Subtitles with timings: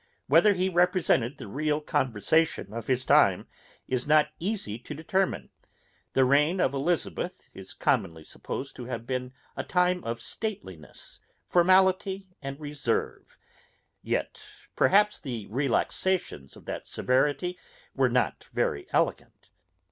[0.25, 3.45] Whether he represented the real conversation of his time
[3.87, 5.51] is not easy to determine;
[6.13, 12.29] the reign of Elizabeth is commonly supposed to have been a time of stateliness, formality
[12.41, 13.37] and reserve;
[14.01, 14.41] yet
[14.75, 17.59] perhaps the relaxations of that severity
[17.95, 19.51] were not very elegant.